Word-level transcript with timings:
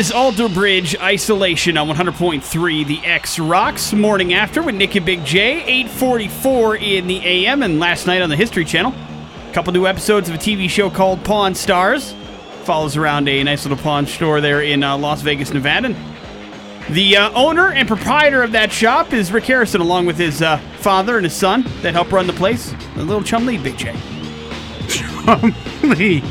is 0.00 0.10
Alter 0.10 0.48
Bridge 0.48 0.96
Isolation 0.98 1.76
on 1.76 1.86
100.3 1.86 2.86
The 2.86 3.04
X 3.04 3.38
Rocks. 3.38 3.92
Morning 3.92 4.32
after 4.32 4.62
with 4.62 4.74
Nick 4.74 4.94
and 4.94 5.04
Big 5.04 5.26
J, 5.26 5.62
844 5.62 6.76
in 6.76 7.06
the 7.06 7.18
AM, 7.18 7.62
and 7.62 7.78
last 7.78 8.06
night 8.06 8.22
on 8.22 8.30
the 8.30 8.36
History 8.36 8.64
Channel. 8.64 8.94
A 8.94 9.52
couple 9.52 9.74
new 9.74 9.86
episodes 9.86 10.30
of 10.30 10.34
a 10.34 10.38
TV 10.38 10.70
show 10.70 10.88
called 10.88 11.22
Pawn 11.22 11.54
Stars. 11.54 12.14
Follows 12.62 12.96
around 12.96 13.28
a 13.28 13.42
nice 13.44 13.66
little 13.66 13.76
pawn 13.76 14.06
store 14.06 14.40
there 14.40 14.62
in 14.62 14.82
uh, 14.82 14.96
Las 14.96 15.20
Vegas, 15.20 15.52
Nevada. 15.52 15.88
And 15.88 16.96
The 16.96 17.18
uh, 17.18 17.32
owner 17.32 17.70
and 17.70 17.86
proprietor 17.86 18.42
of 18.42 18.52
that 18.52 18.72
shop 18.72 19.12
is 19.12 19.30
Rick 19.30 19.44
Harrison, 19.44 19.82
along 19.82 20.06
with 20.06 20.16
his 20.16 20.40
uh, 20.40 20.56
father 20.78 21.18
and 21.18 21.26
his 21.26 21.34
son 21.34 21.62
that 21.82 21.92
help 21.92 22.10
run 22.10 22.26
the 22.26 22.32
place. 22.32 22.72
A 22.96 23.02
little 23.02 23.20
Chumlee, 23.20 23.62
Big 23.62 23.76
J. 23.76 23.92
Lee. 25.82 26.22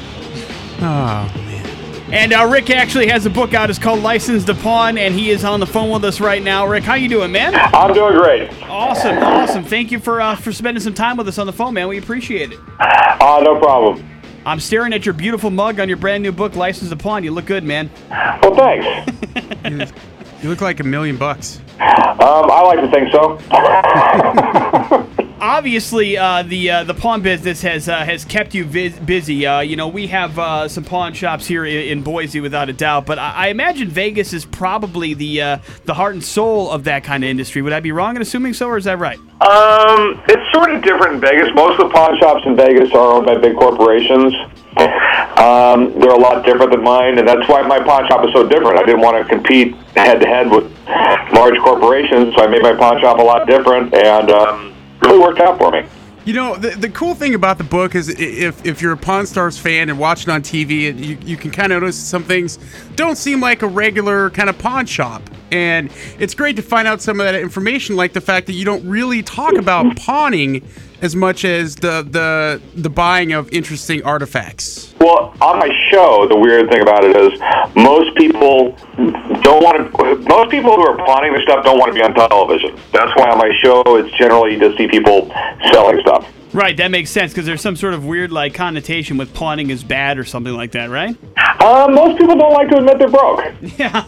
Oh, 0.82 1.32
man. 1.36 1.49
And 2.12 2.34
uh, 2.34 2.48
Rick 2.52 2.70
actually 2.72 3.08
has 3.10 3.26
a 3.26 3.30
book 3.30 3.54
out. 3.54 3.70
It's 3.70 3.78
called 3.78 4.02
License 4.02 4.44
to 4.46 4.56
Pawn, 4.56 4.98
and 4.98 5.14
he 5.14 5.30
is 5.30 5.44
on 5.44 5.60
the 5.60 5.68
phone 5.68 5.92
with 5.92 6.04
us 6.04 6.20
right 6.20 6.42
now. 6.42 6.66
Rick, 6.68 6.84
how 6.84 6.96
you 6.96 7.08
doing, 7.08 7.32
man? 7.32 7.54
I'm 7.56 7.94
doing 7.94 8.18
great. 8.18 8.52
Awesome, 8.64 9.18
awesome. 9.20 9.64
Thank 9.64 9.92
you 9.92 10.00
for 10.00 10.20
uh, 10.20 10.36
for 10.36 10.52
spending 10.52 10.82
some 10.82 10.96
time 10.96 11.18
with 11.18 11.28
us 11.28 11.38
on 11.38 11.46
the 11.46 11.54
phone, 11.54 11.76
man. 11.76 11.88
We 11.88 12.00
appreciate 12.00 12.52
it. 12.52 12.60
Uh, 12.80 13.42
no 13.44 13.60
problem. 13.60 14.04
I'm 14.46 14.60
staring 14.60 14.94
at 14.94 15.06
your 15.06 15.14
beautiful 15.14 15.52
mug 15.52 15.80
on 15.80 15.88
your 15.88 15.98
brand 15.98 16.24
new 16.24 16.32
book, 16.32 16.56
License 16.56 16.90
to 16.90 16.96
Pawn. 16.96 17.24
You 17.24 17.32
look 17.32 17.46
good, 17.46 17.64
man. 17.64 17.92
Well, 18.10 18.56
thanks. 18.56 19.92
You 20.42 20.48
look 20.48 20.62
like 20.62 20.80
a 20.80 20.86
million 20.86 21.18
bucks. 21.18 21.60
Um, 21.80 22.22
I 22.22 22.62
like 22.62 22.80
to 22.80 22.90
think 22.90 23.12
so. 23.12 23.38
Obviously, 25.50 26.16
uh, 26.16 26.44
the 26.44 26.70
uh, 26.70 26.84
the 26.84 26.94
pawn 26.94 27.24
business 27.24 27.64
has 27.64 27.90
uh, 27.90 28.06
has 28.06 28.24
kept 28.24 28.54
you 28.54 28.66
busy. 28.66 29.48
Uh, 29.48 29.62
you 29.62 29.76
know, 29.76 29.88
we 29.88 30.06
have 30.06 30.38
uh, 30.38 30.68
some 30.68 30.84
pawn 30.84 31.12
shops 31.16 31.48
here 31.48 31.66
in, 31.66 31.88
in 31.88 32.04
Boise, 32.04 32.40
without 32.40 32.70
a 32.70 32.74
doubt. 32.74 33.08
But 33.08 33.18
I, 33.18 33.32
I 33.32 33.48
imagine 33.48 33.88
Vegas 33.90 34.32
is 34.32 34.46
probably 34.46 35.16
the 35.16 35.60
the 35.86 35.94
heart 35.96 36.14
and 36.14 36.24
soul 36.24 36.70
of 36.70 36.84
that 36.84 37.04
kind 37.04 37.24
of 37.24 37.32
industry. 37.32 37.64
Would 37.64 37.74
I 37.74 37.80
be 37.80 37.92
wrong 37.92 38.16
in 38.16 38.22
assuming 38.22 38.54
so, 38.54 38.68
or 38.68 38.78
is 38.78 38.84
that 38.84 39.00
right? 39.00 39.18
um, 39.42 40.22
it's 40.28 40.52
sort 40.52 40.70
of 40.70 40.84
different 40.84 41.16
in 41.16 41.22
Vegas. 41.22 41.50
Most 41.56 41.80
of 41.80 41.88
the 41.88 41.96
pawn 41.96 42.20
shops 42.20 42.46
in 42.46 42.56
Vegas 42.56 42.92
are 42.92 43.14
owned 43.14 43.26
by 43.26 43.36
big 43.36 43.56
corporations. 43.56 44.34
Um, 45.40 45.98
they're 45.98 46.12
a 46.12 46.20
lot 46.20 46.46
different 46.46 46.72
than 46.72 46.84
mine, 46.84 47.18
and 47.18 47.26
that's 47.26 47.48
why 47.48 47.62
my 47.62 47.80
pawn 47.80 48.06
shop 48.10 48.26
is 48.26 48.34
so 48.34 48.46
different. 48.46 48.78
I 48.78 48.84
didn't 48.84 49.00
want 49.00 49.16
to 49.18 49.24
compete 49.24 49.74
head 49.96 50.20
to 50.20 50.28
head 50.28 50.52
with 50.52 50.66
large 51.32 51.58
corporations, 51.60 52.36
so 52.36 52.44
I 52.44 52.48
made 52.48 52.62
my 52.62 52.74
pawn 52.74 53.00
shop 53.00 53.20
a 53.20 53.22
lot 53.22 53.48
different, 53.48 53.94
and 53.94 54.30
um, 54.32 54.69
really 55.02 55.20
worked 55.20 55.40
out 55.40 55.58
for 55.58 55.72
me. 55.72 55.86
You 56.26 56.34
know, 56.34 56.56
the, 56.56 56.70
the 56.72 56.90
cool 56.90 57.16
thing 57.16 57.34
about 57.34 57.58
the 57.58 57.64
book 57.64 57.96
is 57.96 58.10
if, 58.10 58.64
if 58.66 58.82
you're 58.82 58.92
a 58.92 58.98
Pawn 58.98 59.26
Stars 59.26 59.58
fan 59.58 59.90
and 59.90 59.98
watching 59.98 60.32
on 60.32 60.42
TV, 60.42 60.94
you, 60.96 61.18
you 61.24 61.38
can 61.38 61.50
kind 61.50 61.72
of 61.72 61.82
notice 61.82 61.98
some 61.98 62.24
things 62.24 62.60
don't 62.96 63.18
seem 63.18 63.40
like 63.40 63.62
a 63.62 63.68
regular 63.68 64.30
kind 64.30 64.50
of 64.50 64.58
pawn 64.58 64.86
shop. 64.86 65.24
And 65.52 65.92
it's 66.20 66.34
great 66.34 66.56
to 66.58 66.62
find 66.62 66.88
out 66.88 67.02
some 67.02 67.20
of 67.20 67.26
that 67.26 67.36
information, 67.36 67.96
like 67.96 68.14
the 68.14 68.22
fact 68.22 68.48
that 68.48 68.54
you 68.54 68.66
don't 68.66 68.88
really 68.88 69.24
talk 69.24 69.54
about 69.54 69.96
pawning 69.98 70.68
as 71.02 71.16
much 71.16 71.46
as 71.46 71.78
the, 71.78 72.06
the, 72.10 72.62
the 72.76 72.90
buying 72.90 73.32
of 73.32 73.52
interesting 73.54 74.04
artifacts. 74.04 74.94
Well, 75.00 75.34
on 75.42 75.60
my 75.60 75.70
show, 75.90 76.28
the 76.28 76.38
weird 76.38 76.70
thing 76.70 76.82
about 76.82 77.06
it 77.06 77.16
is 77.16 77.40
most 77.76 78.16
people 78.18 78.76
don't 79.42 79.64
want 79.64 79.96
to. 79.96 80.16
Most 80.28 80.52
people 80.52 80.76
who 80.76 80.82
are 80.82 80.98
pawning 80.98 81.32
their 81.32 81.42
stuff 81.44 81.64
don't 81.64 81.80
want 81.80 81.94
to 81.94 81.96
be 81.96 82.04
on 82.04 82.14
television. 82.14 82.78
That's 82.92 83.16
why 83.16 83.30
on 83.30 83.38
my 83.38 83.52
show, 83.64 83.82
it's 83.96 84.12
generally 84.18 84.60
to 84.60 84.76
see 84.76 84.88
people 84.88 85.32
selling 85.72 86.00
stuff. 86.02 86.28
Right, 86.52 86.76
that 86.78 86.90
makes 86.90 87.12
sense 87.12 87.32
because 87.32 87.46
there's 87.46 87.62
some 87.62 87.76
sort 87.76 87.94
of 87.94 88.06
weird 88.06 88.32
like 88.32 88.56
connotation 88.56 89.18
with 89.18 89.34
pawning 89.36 89.70
is 89.70 89.84
bad 89.84 90.18
or 90.18 90.26
something 90.26 90.54
like 90.54 90.72
that, 90.72 90.90
right? 90.90 91.16
Uh, 91.38 91.88
most 91.92 92.18
people 92.18 92.36
don't 92.36 92.54
like 92.54 92.70
to 92.70 92.78
admit 92.78 92.98
they're 92.98 93.08
broke. 93.08 93.46
Yeah, 93.78 94.02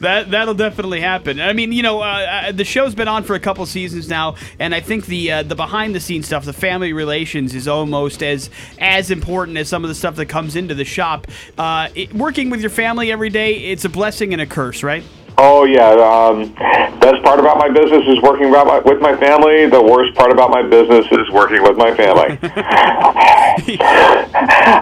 that 0.00 0.30
that'll 0.30 0.54
definitely 0.54 1.00
happen. 1.00 1.40
I 1.40 1.52
mean, 1.52 1.72
you 1.72 1.82
know, 1.82 2.00
uh, 2.00 2.04
uh, 2.04 2.52
the 2.52 2.64
show's 2.64 2.94
been 2.94 3.08
on 3.08 3.24
for 3.24 3.34
a 3.34 3.40
couple 3.40 3.66
seasons 3.66 4.08
now, 4.08 4.36
and 4.58 4.74
I 4.74 4.80
think 4.80 5.06
the 5.06 5.32
uh, 5.32 5.42
the 5.42 5.54
behind 5.54 5.94
the 5.94 6.00
scenes 6.00 6.26
stuff, 6.26 6.44
the 6.44 6.52
family 6.52 6.92
relations, 6.92 7.54
is 7.54 7.66
almost 7.66 8.22
as 8.22 8.50
as 8.78 9.10
important 9.10 9.58
as 9.58 9.68
some 9.68 9.84
of 9.84 9.88
the 9.88 9.94
stuff 9.94 10.16
that 10.16 10.26
comes 10.26 10.54
into 10.54 10.74
the 10.74 10.84
shop. 10.84 11.26
Uh, 11.58 11.88
it, 11.94 12.14
working 12.14 12.50
with 12.50 12.60
your 12.60 12.70
family 12.70 13.10
every 13.10 13.30
day, 13.30 13.54
it's 13.54 13.84
a 13.84 13.88
blessing 13.88 14.32
and 14.32 14.40
a 14.40 14.46
curse, 14.46 14.82
right? 14.82 15.02
Oh 15.38 15.64
yeah, 15.64 15.90
um, 15.90 16.54
best 16.98 17.15
part 17.26 17.40
about 17.40 17.58
my 17.58 17.68
business 17.68 18.06
is 18.06 18.22
working 18.22 18.48
about 18.48 18.68
my, 18.68 18.78
with 18.78 19.02
my 19.02 19.16
family. 19.16 19.66
The 19.66 19.82
worst 19.82 20.14
part 20.14 20.30
about 20.30 20.50
my 20.50 20.62
business 20.62 21.04
is 21.10 21.28
working 21.30 21.60
with 21.60 21.76
my 21.76 21.92
family. 21.92 22.38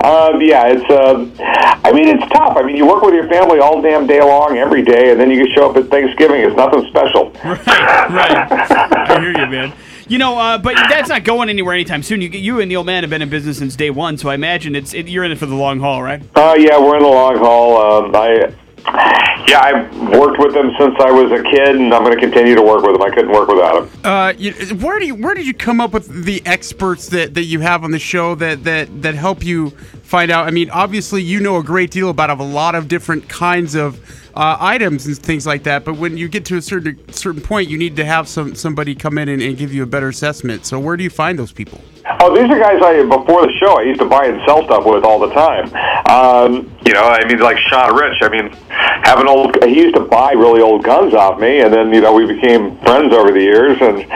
um, 0.05 0.43
yeah, 0.45 0.69
it's. 0.69 0.85
Um, 0.93 1.33
I 1.41 1.91
mean, 1.93 2.09
it's 2.09 2.33
tough. 2.33 2.59
I 2.59 2.63
mean, 2.63 2.77
you 2.77 2.87
work 2.87 3.03
with 3.03 3.15
your 3.15 3.29
family 3.29 3.61
all 3.61 3.81
damn 3.81 4.07
day 4.07 4.21
long, 4.21 4.59
every 4.59 4.83
day, 4.83 5.11
and 5.11 5.19
then 5.19 5.31
you 5.31 5.43
can 5.43 5.55
show 5.55 5.71
up 5.71 5.77
at 5.79 5.89
Thanksgiving. 5.89 6.43
It's 6.43 6.55
nothing 6.55 6.87
special. 6.89 7.31
right. 7.45 8.37
I 8.53 9.19
hear 9.21 9.31
you, 9.31 9.47
man. 9.47 9.73
You 10.07 10.19
know, 10.19 10.39
uh, 10.39 10.59
but 10.59 10.75
that's 10.75 11.09
not 11.09 11.25
going 11.25 11.49
anywhere 11.49 11.73
anytime 11.73 12.03
soon. 12.03 12.21
You, 12.21 12.29
you 12.29 12.61
and 12.61 12.71
the 12.71 12.77
old 12.77 12.85
man 12.85 13.05
have 13.05 13.11
been 13.11 13.23
in 13.23 13.31
business 13.31 13.57
since 13.57 13.75
day 13.75 13.89
one, 13.89 14.19
so 14.19 14.29
I 14.29 14.35
imagine 14.35 14.77
it's 14.77 14.93
it, 14.93 15.09
you're 15.09 15.25
in 15.25 15.33
it 15.33 15.39
for 15.39 15.47
the 15.47 15.55
long 15.55 15.81
haul, 15.81 16.03
right? 16.03 16.23
Uh, 16.37 16.55
yeah, 16.59 16.79
we're 16.79 16.99
in 16.99 17.03
the 17.03 17.09
long 17.09 17.39
haul. 17.39 18.05
Um, 18.05 18.15
I. 18.15 19.34
Yeah, 19.47 19.61
I've 19.61 20.19
worked 20.19 20.39
with 20.39 20.55
them 20.55 20.73
since 20.79 20.95
I 20.99 21.11
was 21.11 21.31
a 21.31 21.43
kid, 21.43 21.77
and 21.77 21.93
I'm 21.93 22.03
going 22.03 22.15
to 22.15 22.21
continue 22.21 22.55
to 22.55 22.63
work 22.63 22.83
with 22.83 22.95
them. 22.95 23.03
I 23.03 23.11
couldn't 23.11 23.31
work 23.31 23.49
without 23.49 23.91
them. 23.91 24.01
Uh, 24.03 24.33
where 24.77 24.99
do 24.99 25.07
you 25.07 25.15
where 25.15 25.35
did 25.35 25.47
you 25.47 25.53
come 25.53 25.81
up 25.81 25.93
with 25.93 26.25
the 26.25 26.43
experts 26.47 27.09
that, 27.09 27.35
that 27.35 27.45
you 27.45 27.61
have 27.61 27.85
on 27.85 27.91
the 27.91 27.99
show 27.99 28.35
that, 28.37 28.65
that 28.65 29.03
that 29.03 29.15
help 29.15 29.45
you 29.45 29.71
find 29.71 30.31
out? 30.31 30.47
I 30.47 30.51
mean, 30.51 30.71
obviously 30.71 31.23
you 31.23 31.41
know 31.41 31.59
a 31.59 31.63
great 31.63 31.91
deal 31.91 32.09
about 32.09 32.31
a 32.31 32.43
lot 32.43 32.75
of 32.75 32.89
different 32.89 33.29
kinds 33.29 33.75
of 33.75 34.01
uh, 34.35 34.57
items 34.61 35.07
and 35.07 35.17
things 35.17 35.47
like 35.47 35.65
that. 35.65 35.85
But 35.85 35.97
when 35.97 36.17
you 36.17 36.29
get 36.29 36.45
to 36.47 36.57
a 36.57 36.63
certain 36.63 37.13
certain 37.13 37.43
point, 37.43 37.69
you 37.69 37.77
need 37.77 37.97
to 37.97 38.05
have 38.05 38.29
some 38.29 38.55
somebody 38.55 38.95
come 38.95 39.19
in 39.19 39.29
and, 39.29 39.43
and 39.43 39.57
give 39.57 39.75
you 39.75 39.83
a 39.83 39.87
better 39.87 40.09
assessment. 40.09 40.65
So 40.65 40.79
where 40.79 40.97
do 40.97 41.05
you 41.05 41.11
find 41.11 41.39
those 41.39 41.53
people? 41.53 41.83
Oh, 42.21 42.35
these 42.35 42.51
are 42.51 42.59
guys 42.59 42.81
I 42.83 43.03
before 43.03 43.47
the 43.47 43.53
show 43.61 43.79
I 43.79 43.83
used 43.83 44.01
to 44.01 44.07
buy 44.07 44.27
and 44.27 44.41
sell 44.47 44.65
stuff 44.65 44.85
with 44.85 45.05
all 45.05 45.19
the 45.19 45.33
time. 45.35 45.67
Um, 46.09 46.71
you 46.87 46.93
know, 46.93 47.03
I 47.03 47.25
mean, 47.27 47.39
like 47.41 47.59
Sean 47.59 47.95
Rich. 47.95 48.19
I 48.23 48.29
mean, 48.29 48.51
have 48.69 49.21
an 49.21 49.29
old. 49.29 49.63
He 49.65 49.77
used 49.77 49.95
to 49.97 50.03
buy 50.03 50.33
really 50.33 50.61
old 50.61 50.85
guns 50.85 51.15
off 51.15 51.41
me, 51.41 51.61
and 51.61 51.73
then 51.73 51.93
you 51.93 52.01
know 52.01 52.13
we 52.13 52.27
became 52.27 52.79
friends 52.79 53.13
over 53.13 53.33
the 53.33 53.41
years. 53.41 53.79
And 53.81 54.07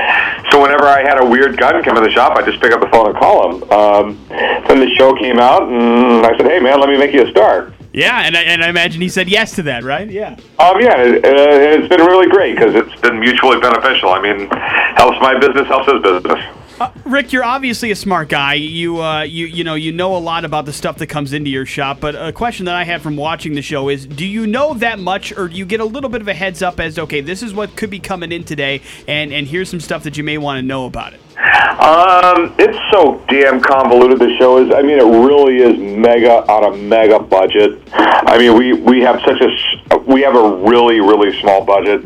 so 0.51 0.63
whenever 0.63 0.85
I 0.85 1.03
had 1.03 1.23
a 1.23 1.27
weird 1.27 1.57
gun 1.57 1.83
come 1.83 1.97
in 1.97 2.05
the 2.05 2.11
shop, 2.11 2.37
I 2.37 2.45
just 2.45 2.61
pick 2.61 2.73
up 2.73 2.81
the 2.81 2.89
phone 2.89 3.09
and 3.11 3.17
call 3.17 3.51
him. 3.51 3.71
Um, 3.71 4.19
then 4.29 4.81
the 4.81 4.91
show 4.97 5.15
came 5.15 5.39
out, 5.39 5.63
and 5.69 6.25
I 6.25 6.37
said, 6.37 6.47
"Hey, 6.47 6.61
man, 6.61 6.81
let 6.81 6.89
me 6.89 6.99
make 6.99 7.13
you 7.13 7.27
a 7.27 7.31
star." 7.31 7.73
Yeah, 7.93 8.21
and 8.21 8.37
I, 8.37 8.43
and 8.43 8.63
I 8.63 8.69
imagine 8.69 9.01
he 9.01 9.09
said 9.09 9.29
yes 9.29 9.55
to 9.57 9.63
that, 9.65 9.83
right? 9.83 10.09
Yeah. 10.09 10.37
Um, 10.59 10.79
yeah, 10.81 11.03
it, 11.03 11.25
uh, 11.25 11.81
it's 11.83 11.89
been 11.89 12.05
really 12.07 12.29
great 12.29 12.55
because 12.55 12.75
it's 12.75 13.01
been 13.01 13.19
mutually 13.19 13.59
beneficial. 13.61 14.11
I 14.11 14.21
mean, 14.21 14.49
helps 14.97 15.19
my 15.21 15.39
business, 15.39 15.67
helps 15.67 15.91
his 15.91 16.03
business. 16.03 16.39
Uh, 16.81 16.93
Rick, 17.05 17.33
you're 17.33 17.45
obviously 17.45 17.91
a 17.91 17.97
smart 17.97 18.29
guy. 18.29 18.55
You, 18.55 19.03
uh, 19.03 19.23
you, 19.23 19.47
you 19.47 19.65
know, 19.65 19.75
you 19.75 19.91
know 19.91 20.17
a 20.17 20.19
lot 20.19 20.45
about 20.45 20.65
the 20.65 20.73
stuff 20.73 20.99
that 20.99 21.09
comes 21.09 21.33
into 21.33 21.51
your 21.51 21.67
shop. 21.67 21.99
But 21.99 22.15
a 22.15 22.33
question 22.33 22.67
that 22.67 22.77
I 22.77 22.85
had 22.85 23.03
from 23.03 23.17
watching 23.17 23.55
the 23.55 23.63
show 23.63 23.89
is: 23.89 24.07
Do 24.07 24.25
you 24.25 24.47
know 24.47 24.75
that 24.75 25.01
much, 25.01 25.37
or 25.37 25.49
do 25.49 25.57
you 25.57 25.67
get 25.67 25.81
a 25.81 25.85
little 25.85 26.09
bit 26.09 26.21
of 26.21 26.29
a 26.29 26.35
heads 26.35 26.63
up 26.63 26.79
as, 26.79 26.99
okay, 26.99 27.21
this 27.21 27.43
is 27.43 27.53
what 27.53 27.75
could 27.75 27.91
be 27.91 27.99
coming 27.99 28.31
in 28.31 28.45
today, 28.45 28.81
and 29.09 29.33
and 29.33 29.49
here's 29.49 29.69
some 29.69 29.81
stuff 29.81 30.05
that 30.05 30.17
you 30.17 30.23
may 30.23 30.39
want 30.39 30.59
to 30.59 30.63
know 30.63 30.87
about 30.87 31.15
it? 31.15 31.21
Um, 31.81 32.55
it's 32.59 32.79
so 32.93 33.25
damn 33.29 33.61
convoluted. 33.61 34.21
The 34.21 34.37
show 34.39 34.65
is. 34.65 34.73
I 34.73 34.83
mean, 34.83 34.99
it 34.99 35.27
really 35.27 35.57
is 35.57 35.79
mega 35.79 36.47
on 36.51 36.73
a 36.73 36.77
mega 36.77 37.19
budget. 37.19 37.81
I 37.93 38.39
mean, 38.39 38.57
we 38.57 38.73
we 38.73 39.01
have 39.01 39.21
such 39.27 39.41
a 39.41 39.99
we 40.07 40.23
have 40.23 40.37
a 40.37 40.57
really 40.69 41.01
really 41.01 41.39
small 41.41 41.65
budget. 41.65 42.03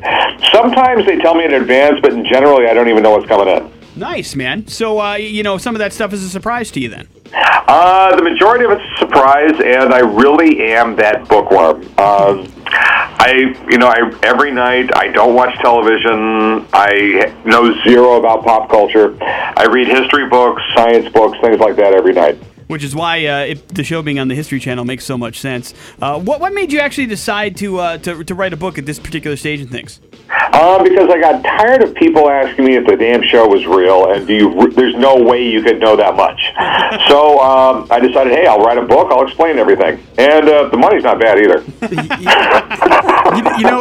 Sometimes 0.51 1.05
they 1.05 1.19
tell 1.19 1.35
me 1.35 1.45
in 1.45 1.53
advance, 1.53 2.01
but 2.01 2.11
generally 2.25 2.69
I 2.69 2.75
don't 2.75 2.89
even 2.89 3.03
know 3.03 3.11
what's 3.11 3.29
coming 3.29 3.49
in. 3.49 3.82
Nice, 3.97 4.35
man. 4.35 4.67
So, 4.69 5.01
uh, 5.01 5.15
you 5.15 5.43
know, 5.43 5.59
some 5.59 5.75
of 5.75 5.81
that 5.81 5.93
stuff 5.93 6.13
is 6.13 6.23
a 6.25 6.29
surprise 6.31 6.71
to 6.73 6.81
you 6.81 6.89
then. 6.89 7.09
Uh, 7.35 8.15
the 8.17 8.23
majority 8.23 8.65
of 8.65 8.73
it's 8.73 8.83
a 8.97 8.99
surprise, 8.99 9.53
and 9.65 9.95
I 9.95 10.01
really 10.01 10.73
am 10.73 10.97
that 10.97 11.29
bookworm. 11.29 11.83
Um, 11.99 12.53
I, 12.67 13.55
you 13.71 13.79
know, 13.79 13.87
I 13.87 14.19
every 14.23 14.51
night 14.51 14.91
I 14.97 15.09
don't 15.09 15.35
watch 15.35 15.57
television. 15.61 16.67
I 16.73 17.33
know 17.45 17.73
zero 17.85 18.19
about 18.19 18.45
pop 18.45 18.69
culture. 18.69 19.17
I 19.23 19.67
read 19.71 19.87
history 19.89 20.29
books, 20.29 20.61
science 20.75 21.09
books, 21.13 21.39
things 21.41 21.59
like 21.59 21.77
that 21.77 21.95
every 21.95 22.13
night. 22.13 22.37
Which 22.67 22.83
is 22.83 22.95
why 22.95 23.27
uh, 23.27 23.39
it, 23.41 23.69
the 23.69 23.85
show 23.85 24.03
being 24.03 24.19
on 24.19 24.29
the 24.29 24.35
History 24.35 24.59
Channel 24.59 24.85
makes 24.85 25.05
so 25.05 25.19
much 25.19 25.41
sense. 25.41 25.75
Uh, 26.01 26.19
what 26.19 26.41
what 26.41 26.53
made 26.53 26.73
you 26.73 26.81
actually 26.81 27.07
decide 27.07 27.57
to, 27.59 27.79
uh, 27.79 27.99
to 27.99 28.25
to 28.25 28.35
write 28.35 28.53
a 28.53 28.57
book 28.57 28.79
at 28.79 28.87
this 28.87 28.99
particular 28.99 29.37
stage 29.37 29.61
in 29.61 29.69
things? 29.69 30.01
Uh, 30.63 30.81
because 30.81 31.11
I 31.11 31.19
got 31.19 31.43
tired 31.43 31.83
of 31.83 31.93
people 31.93 32.31
asking 32.31 32.65
me 32.65 32.77
if 32.77 32.87
the 32.87 32.95
damn 32.95 33.21
show 33.25 33.49
was 33.49 33.67
real, 33.67 34.13
and 34.13 34.25
do 34.29 34.33
you? 34.33 34.71
There's 34.71 34.95
no 34.95 35.21
way 35.21 35.43
you 35.43 35.61
could 35.61 35.81
know 35.81 35.97
that 35.97 36.15
much. 36.15 36.41
so 37.09 37.41
um, 37.41 37.89
I 37.91 37.99
decided, 37.99 38.33
hey, 38.33 38.47
I'll 38.47 38.61
write 38.61 38.79
a 38.79 38.83
book. 38.83 39.11
I'll 39.11 39.27
explain 39.27 39.59
everything, 39.59 39.99
and 40.19 40.49
uh, 40.49 40.69
the 40.69 40.77
money's 40.77 41.03
not 41.03 41.19
bad 41.19 41.41
either. 41.41 41.65
you, 43.35 43.59
you 43.59 43.65
know 43.67 43.72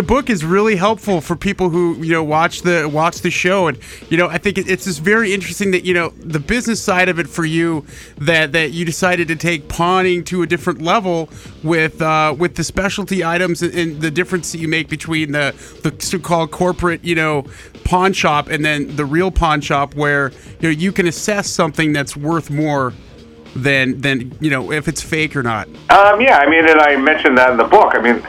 the 0.00 0.06
book 0.06 0.30
is 0.30 0.42
really 0.42 0.76
helpful 0.76 1.20
for 1.20 1.36
people 1.36 1.68
who 1.68 1.94
you 1.96 2.12
know 2.12 2.24
watch 2.24 2.62
the 2.62 2.88
watch 2.88 3.20
the 3.20 3.30
show. 3.30 3.68
And 3.68 3.78
you 4.08 4.16
know 4.16 4.28
I 4.28 4.38
think 4.38 4.56
it's 4.56 4.84
just 4.84 5.00
very 5.00 5.34
interesting 5.34 5.72
that 5.72 5.84
you 5.84 5.92
know 5.92 6.08
the 6.20 6.40
business 6.40 6.80
side 6.82 7.10
of 7.10 7.18
it 7.18 7.28
for 7.28 7.44
you 7.44 7.84
that 8.16 8.52
that 8.52 8.70
you 8.70 8.86
decided 8.86 9.28
to 9.28 9.36
take 9.36 9.68
pawning 9.68 10.24
to 10.24 10.40
a 10.40 10.46
different 10.46 10.80
level 10.80 11.28
with 11.62 12.00
uh, 12.00 12.34
with 12.38 12.54
the 12.54 12.64
specialty 12.64 13.22
items 13.22 13.60
and, 13.60 13.74
and 13.74 14.00
the 14.00 14.10
difference 14.10 14.52
that 14.52 14.58
you 14.58 14.68
make 14.68 14.88
between 14.88 15.32
the 15.32 15.54
the 15.82 15.94
so-called 16.02 16.50
corporate 16.50 17.04
you 17.04 17.14
know 17.14 17.44
pawn 17.84 18.14
shop 18.14 18.48
and 18.48 18.64
then 18.64 18.96
the 18.96 19.04
real 19.04 19.30
pawn 19.30 19.60
shop 19.60 19.94
where 19.94 20.30
you 20.60 20.62
know 20.62 20.70
you 20.70 20.92
can 20.92 21.06
assess 21.06 21.46
something 21.46 21.92
that's 21.92 22.16
worth 22.16 22.48
more 22.48 22.94
than 23.54 24.00
than 24.00 24.32
you 24.40 24.50
know 24.50 24.72
if 24.72 24.88
it's 24.88 25.02
fake 25.02 25.36
or 25.36 25.42
not. 25.42 25.68
Um, 25.90 26.20
yeah, 26.20 26.38
I 26.38 26.48
mean, 26.48 26.68
and 26.68 26.80
I 26.80 26.96
mentioned 26.96 27.36
that 27.38 27.50
in 27.50 27.56
the 27.56 27.64
book. 27.64 27.94
I 27.94 28.00
mean, 28.00 28.22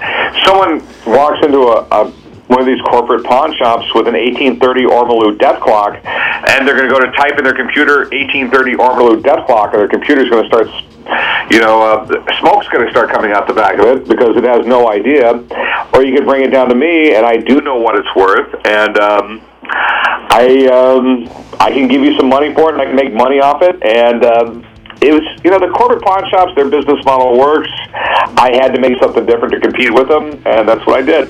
someone 0.45 0.81
walks 1.05 1.45
into 1.45 1.59
a, 1.67 1.87
a 1.91 2.13
one 2.51 2.59
of 2.59 2.65
these 2.65 2.81
corporate 2.81 3.23
pawn 3.23 3.55
shops 3.55 3.87
with 3.95 4.07
an 4.07 4.13
1830 4.13 4.83
Ormolu 4.83 5.39
death 5.39 5.61
clock, 5.61 5.95
and 6.03 6.67
they're 6.67 6.75
going 6.75 6.89
to 6.89 6.93
go 6.93 6.99
to 6.99 7.09
type 7.13 7.37
in 7.37 7.45
their 7.45 7.55
computer 7.55 8.09
1830 8.11 8.75
Ormolu 8.75 9.23
death 9.23 9.45
clock, 9.45 9.71
and 9.71 9.79
their 9.79 9.87
computer's 9.87 10.29
going 10.29 10.43
to 10.43 10.49
start, 10.49 10.67
you 11.49 11.61
know, 11.61 11.81
uh, 11.81 12.05
smoke's 12.41 12.67
going 12.67 12.83
to 12.83 12.91
start 12.91 13.09
coming 13.09 13.31
out 13.31 13.47
the 13.47 13.53
back 13.53 13.79
of 13.79 13.85
it 13.85 14.05
because 14.05 14.35
it 14.35 14.43
has 14.43 14.65
no 14.65 14.91
idea. 14.91 15.31
Or 15.93 16.03
you 16.03 16.13
can 16.13 16.25
bring 16.25 16.43
it 16.43 16.51
down 16.51 16.67
to 16.67 16.75
me, 16.75 17.15
and 17.15 17.25
I 17.25 17.37
do 17.37 17.61
know 17.61 17.77
what 17.77 17.95
it's 17.95 18.13
worth, 18.17 18.53
and 18.65 18.99
um, 18.99 19.41
I 19.63 20.67
um, 20.67 21.29
I 21.61 21.71
can 21.71 21.87
give 21.87 22.03
you 22.03 22.17
some 22.17 22.27
money 22.27 22.53
for 22.53 22.67
it, 22.67 22.73
and 22.73 22.81
I 22.81 22.85
can 22.85 22.95
make 22.97 23.13
money 23.13 23.39
off 23.39 23.61
it, 23.61 23.81
and. 23.81 24.25
Um, 24.25 24.70
it 25.01 25.11
was, 25.13 25.23
you 25.43 25.49
know, 25.49 25.59
the 25.59 25.69
corporate 25.69 26.03
pawn 26.03 26.29
shops, 26.29 26.53
their 26.55 26.69
business 26.69 27.03
model 27.05 27.37
works. 27.37 27.69
I 27.93 28.51
had 28.61 28.73
to 28.75 28.79
make 28.79 28.99
something 29.01 29.25
different 29.25 29.53
to 29.53 29.59
compete 29.59 29.93
with 29.93 30.07
them, 30.07 30.41
and 30.45 30.67
that's 30.67 30.85
what 30.85 30.99
I 30.99 31.01
did. 31.01 31.29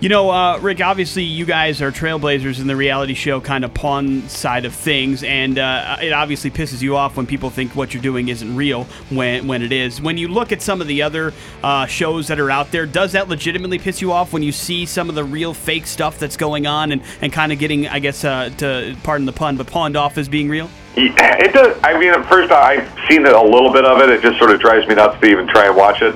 You 0.00 0.08
know, 0.08 0.30
uh, 0.30 0.58
Rick, 0.60 0.80
obviously 0.80 1.24
you 1.24 1.44
guys 1.44 1.82
are 1.82 1.92
trailblazers 1.92 2.58
in 2.58 2.66
the 2.66 2.74
reality 2.74 3.12
show 3.12 3.38
kind 3.38 3.66
of 3.66 3.74
pawn 3.74 4.26
side 4.30 4.64
of 4.64 4.74
things, 4.74 5.22
and 5.22 5.58
uh, 5.58 5.98
it 6.00 6.14
obviously 6.14 6.50
pisses 6.50 6.80
you 6.80 6.96
off 6.96 7.18
when 7.18 7.26
people 7.26 7.50
think 7.50 7.76
what 7.76 7.92
you're 7.92 8.02
doing 8.02 8.28
isn't 8.28 8.56
real 8.56 8.84
when, 9.10 9.46
when 9.46 9.60
it 9.60 9.72
is. 9.72 10.00
When 10.00 10.16
you 10.16 10.28
look 10.28 10.52
at 10.52 10.62
some 10.62 10.80
of 10.80 10.86
the 10.86 11.02
other 11.02 11.34
uh, 11.62 11.84
shows 11.84 12.28
that 12.28 12.40
are 12.40 12.50
out 12.50 12.70
there, 12.70 12.86
does 12.86 13.12
that 13.12 13.28
legitimately 13.28 13.78
piss 13.78 14.00
you 14.00 14.10
off 14.10 14.32
when 14.32 14.42
you 14.42 14.52
see 14.52 14.86
some 14.86 15.10
of 15.10 15.14
the 15.14 15.24
real 15.24 15.52
fake 15.52 15.86
stuff 15.86 16.18
that's 16.18 16.38
going 16.38 16.66
on 16.66 16.92
and, 16.92 17.02
and 17.20 17.30
kind 17.30 17.52
of 17.52 17.58
getting, 17.58 17.86
I 17.86 17.98
guess, 17.98 18.24
uh, 18.24 18.48
to 18.56 18.96
pardon 19.02 19.26
the 19.26 19.34
pun, 19.34 19.58
but 19.58 19.66
pawned 19.66 19.98
off 19.98 20.16
as 20.16 20.30
being 20.30 20.48
real? 20.48 20.70
It 20.96 21.52
does. 21.52 21.78
I 21.82 21.98
mean, 21.98 22.10
at 22.10 22.28
first 22.28 22.50
I've 22.50 22.88
seen 23.08 23.24
it 23.24 23.32
a 23.32 23.42
little 23.42 23.72
bit 23.72 23.84
of 23.84 24.00
it. 24.00 24.10
It 24.10 24.22
just 24.22 24.38
sort 24.38 24.50
of 24.50 24.60
drives 24.60 24.86
me 24.88 24.94
nuts 24.94 25.20
to 25.20 25.26
even 25.26 25.46
try 25.46 25.66
and 25.68 25.76
watch 25.76 26.02
it. 26.02 26.14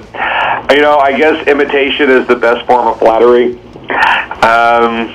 You 0.74 0.82
know, 0.82 0.98
I 0.98 1.16
guess 1.16 1.46
imitation 1.46 2.10
is 2.10 2.26
the 2.26 2.36
best 2.36 2.66
form 2.66 2.88
of 2.88 2.98
flattery. 2.98 3.58
Um, 4.42 5.14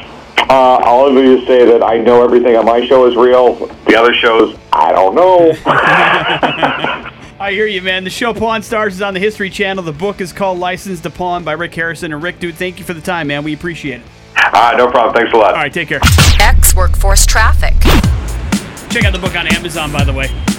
uh, 0.49 0.79
I'll 0.83 1.13
just 1.13 1.45
say 1.45 1.65
that 1.65 1.83
I 1.83 1.97
know 1.97 2.23
everything 2.23 2.55
on 2.55 2.65
my 2.65 2.85
show 2.85 3.05
is 3.05 3.15
real. 3.15 3.53
The 3.87 3.95
other 3.95 4.13
shows, 4.13 4.57
I 4.73 4.91
don't 4.91 5.13
know. 5.13 5.53
I 7.41 7.51
hear 7.51 7.67
you, 7.67 7.81
man. 7.81 8.03
The 8.03 8.09
show 8.09 8.33
Pawn 8.33 8.63
Stars 8.63 8.95
is 8.95 9.01
on 9.01 9.13
the 9.13 9.19
History 9.19 9.49
Channel. 9.49 9.83
The 9.83 9.93
book 9.93 10.21
is 10.21 10.33
called 10.33 10.59
License 10.59 11.01
to 11.01 11.09
Pawn 11.09 11.43
by 11.43 11.53
Rick 11.53 11.75
Harrison. 11.75 12.11
And 12.11 12.21
Rick, 12.21 12.39
dude, 12.39 12.55
thank 12.55 12.79
you 12.79 12.85
for 12.85 12.93
the 12.93 13.01
time, 13.01 13.27
man. 13.27 13.43
We 13.43 13.53
appreciate 13.53 14.01
it. 14.01 14.07
Uh, 14.35 14.73
no 14.77 14.89
problem. 14.89 15.15
Thanks 15.15 15.33
a 15.33 15.37
lot. 15.37 15.51
All 15.51 15.57
right, 15.57 15.71
take 15.71 15.87
care. 15.89 15.99
X 16.39 16.75
Workforce 16.75 17.25
Traffic. 17.25 17.75
Check 18.89 19.05
out 19.05 19.13
the 19.13 19.19
book 19.19 19.35
on 19.35 19.45
Amazon, 19.53 19.91
by 19.91 20.03
the 20.03 20.11
way. 20.11 20.39